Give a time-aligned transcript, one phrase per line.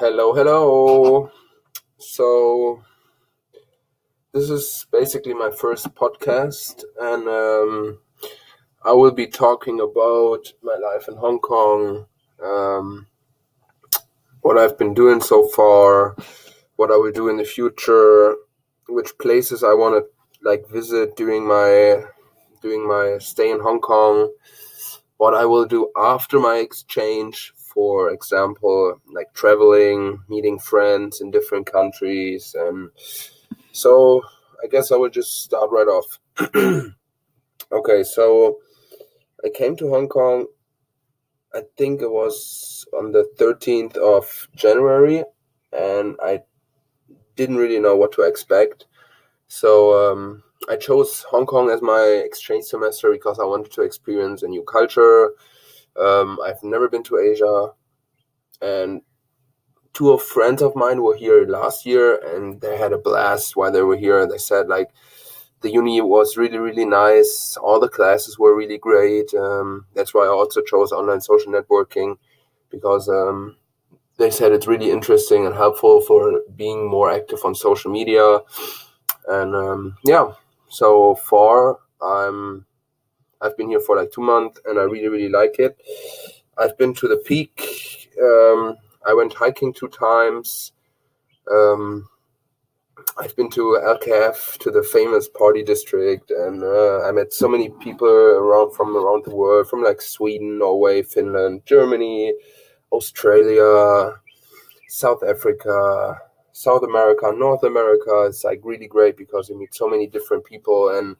[0.00, 1.30] Hello, hello.
[1.98, 2.82] So,
[4.32, 7.98] this is basically my first podcast, and um,
[8.82, 12.06] I will be talking about my life in Hong Kong,
[12.42, 13.08] um,
[14.40, 16.16] what I've been doing so far,
[16.76, 18.36] what I will do in the future,
[18.88, 20.10] which places I want to
[20.42, 22.04] like visit during my
[22.62, 24.32] during my stay in Hong Kong,
[25.18, 31.64] what I will do after my exchange for example, like traveling, meeting friends in different
[31.64, 32.54] countries.
[32.58, 32.90] And
[33.72, 34.20] so
[34.62, 36.18] I guess I will just start right off.
[37.72, 38.58] okay, so
[39.42, 40.44] I came to Hong Kong,
[41.54, 45.24] I think it was on the 13th of January,
[45.72, 46.40] and I
[47.34, 48.88] didn't really know what to expect.
[49.48, 49.72] So
[50.12, 54.48] um, I chose Hong Kong as my exchange semester because I wanted to experience a
[54.48, 55.30] new culture,
[55.98, 57.70] um, I've never been to Asia,
[58.60, 59.02] and
[59.92, 63.72] two of friends of mine were here last year, and they had a blast while
[63.72, 64.26] they were here.
[64.26, 64.90] They said like
[65.62, 67.56] the uni was really really nice.
[67.62, 69.32] All the classes were really great.
[69.34, 72.16] Um, that's why I also chose online social networking
[72.70, 73.56] because um,
[74.18, 78.38] they said it's really interesting and helpful for being more active on social media.
[79.28, 80.32] And um, yeah,
[80.68, 82.64] so far I'm
[83.42, 85.76] I've been here for like two months and I really, really like it.
[86.58, 88.10] I've been to the peak.
[88.22, 90.72] Um, I went hiking two times.
[91.50, 92.08] Um,
[93.18, 97.70] I've been to LKF, to the famous party district, and uh, I met so many
[97.80, 102.34] people around from around the world, from like Sweden, Norway, Finland, Germany,
[102.92, 104.14] Australia,
[104.88, 106.20] South Africa,
[106.52, 108.24] South America, North America.
[108.26, 111.16] It's like really great because you meet so many different people and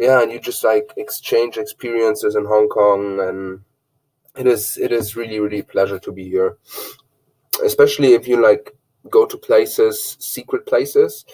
[0.00, 3.60] yeah, and you just like exchange experiences in Hong Kong, and
[4.34, 6.56] it is it is really really pleasure to be here,
[7.62, 8.74] especially if you like
[9.10, 11.26] go to places, secret places.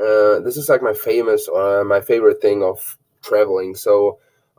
[0.00, 3.74] Uh, this is like my famous or uh, my favorite thing of traveling.
[3.74, 4.18] So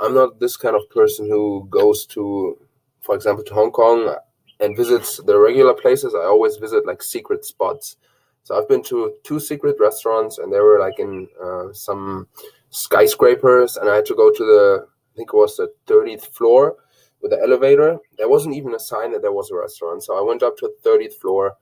[0.00, 2.58] I'm not this kind of person who goes to,
[3.02, 4.16] for example, to Hong Kong
[4.60, 6.12] and visits the regular places.
[6.14, 7.96] I always visit like secret spots.
[8.42, 12.26] So I've been to two secret restaurants, and they were like in uh, some
[12.74, 16.76] skyscrapers, and I had to go to the I think it was the 30th floor
[17.22, 17.98] with the elevator.
[18.18, 20.68] There wasn't even a sign that there was a restaurant, so I went up to
[20.68, 21.56] the 30th floor.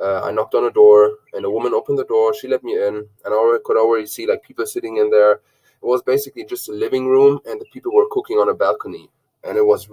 [0.00, 2.34] Uh, I knocked on a door, and a woman opened the door.
[2.34, 5.32] She let me in, and I could already see like people sitting in there.
[5.32, 9.10] It was basically just a living room, and the people were cooking on a balcony,
[9.44, 9.88] and it was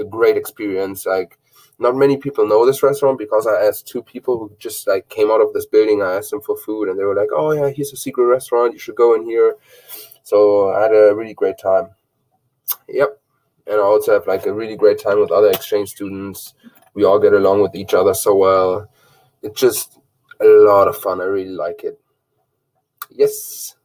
[0.00, 1.06] a great experience.
[1.06, 1.38] Like
[1.78, 5.30] not many people know this restaurant because I asked two people who just like came
[5.30, 6.02] out of this building.
[6.02, 8.72] I asked them for food, and they were like, "Oh yeah, here's a secret restaurant.
[8.72, 9.56] You should go in here."
[10.22, 11.90] So I had a really great time.
[12.88, 13.20] Yep,
[13.66, 16.54] and I also have like a really great time with other exchange students.
[16.94, 18.90] We all get along with each other so well.
[19.42, 19.98] It's just
[20.40, 21.20] a lot of fun.
[21.20, 22.00] I really like it.
[23.10, 23.76] Yes.